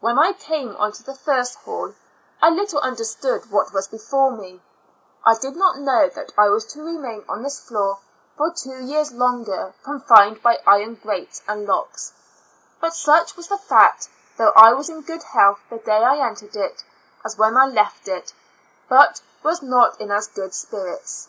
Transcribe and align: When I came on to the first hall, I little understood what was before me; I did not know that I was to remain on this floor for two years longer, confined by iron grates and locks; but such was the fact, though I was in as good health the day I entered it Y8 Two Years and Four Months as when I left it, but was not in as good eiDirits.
When 0.00 0.18
I 0.18 0.32
came 0.32 0.74
on 0.76 0.92
to 0.92 1.02
the 1.02 1.14
first 1.14 1.56
hall, 1.56 1.92
I 2.40 2.48
little 2.48 2.80
understood 2.80 3.50
what 3.50 3.70
was 3.74 3.86
before 3.86 4.30
me; 4.30 4.62
I 5.26 5.34
did 5.36 5.56
not 5.56 5.76
know 5.78 6.08
that 6.08 6.32
I 6.38 6.48
was 6.48 6.64
to 6.72 6.82
remain 6.82 7.22
on 7.28 7.42
this 7.42 7.60
floor 7.60 7.98
for 8.38 8.50
two 8.50 8.78
years 8.82 9.12
longer, 9.12 9.74
confined 9.84 10.42
by 10.42 10.60
iron 10.66 10.94
grates 10.94 11.42
and 11.46 11.66
locks; 11.68 12.14
but 12.80 12.94
such 12.94 13.36
was 13.36 13.48
the 13.48 13.58
fact, 13.58 14.08
though 14.38 14.52
I 14.56 14.72
was 14.72 14.88
in 14.88 15.00
as 15.00 15.04
good 15.04 15.22
health 15.22 15.58
the 15.68 15.76
day 15.76 16.02
I 16.02 16.26
entered 16.26 16.56
it 16.56 16.56
Y8 16.56 16.56
Two 16.56 16.56
Years 16.56 16.64
and 16.64 16.64
Four 16.64 16.64
Months 16.64 17.24
as 17.34 17.38
when 17.38 17.56
I 17.58 17.66
left 17.66 18.08
it, 18.08 18.32
but 18.88 19.20
was 19.42 19.60
not 19.60 20.00
in 20.00 20.10
as 20.10 20.28
good 20.28 20.52
eiDirits. 20.52 21.26